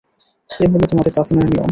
[0.49, 1.69] এ হলো তোমাদের দাফনের নিয়ম।